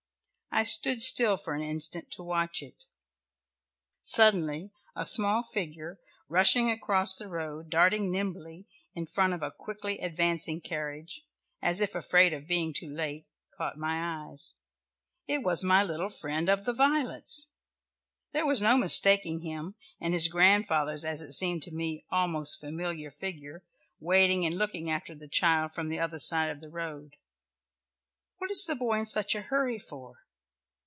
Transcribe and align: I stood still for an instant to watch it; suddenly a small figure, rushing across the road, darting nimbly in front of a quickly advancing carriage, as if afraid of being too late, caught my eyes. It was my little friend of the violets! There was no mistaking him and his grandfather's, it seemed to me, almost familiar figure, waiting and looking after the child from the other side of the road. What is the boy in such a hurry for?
I 0.53 0.65
stood 0.65 1.01
still 1.01 1.37
for 1.37 1.55
an 1.55 1.61
instant 1.61 2.11
to 2.11 2.23
watch 2.23 2.61
it; 2.61 2.83
suddenly 4.03 4.71
a 4.93 5.05
small 5.05 5.43
figure, 5.43 5.97
rushing 6.27 6.69
across 6.69 7.17
the 7.17 7.29
road, 7.29 7.69
darting 7.69 8.11
nimbly 8.11 8.67
in 8.93 9.05
front 9.05 9.31
of 9.31 9.41
a 9.41 9.49
quickly 9.49 9.99
advancing 9.99 10.59
carriage, 10.59 11.23
as 11.61 11.79
if 11.79 11.95
afraid 11.95 12.33
of 12.33 12.47
being 12.49 12.73
too 12.73 12.93
late, 12.93 13.27
caught 13.57 13.77
my 13.77 14.25
eyes. 14.27 14.55
It 15.25 15.41
was 15.41 15.63
my 15.63 15.85
little 15.85 16.09
friend 16.09 16.49
of 16.49 16.65
the 16.65 16.73
violets! 16.73 17.47
There 18.33 18.45
was 18.45 18.61
no 18.61 18.75
mistaking 18.75 19.39
him 19.39 19.75
and 20.01 20.13
his 20.13 20.27
grandfather's, 20.27 21.05
it 21.05 21.31
seemed 21.31 21.63
to 21.63 21.71
me, 21.71 22.03
almost 22.11 22.59
familiar 22.59 23.09
figure, 23.09 23.63
waiting 24.01 24.45
and 24.45 24.57
looking 24.57 24.91
after 24.91 25.15
the 25.15 25.29
child 25.29 25.73
from 25.73 25.87
the 25.87 25.99
other 25.99 26.19
side 26.19 26.49
of 26.49 26.59
the 26.59 26.69
road. 26.69 27.15
What 28.37 28.51
is 28.51 28.65
the 28.65 28.75
boy 28.75 28.99
in 28.99 29.05
such 29.05 29.33
a 29.33 29.43
hurry 29.43 29.79
for? 29.79 30.25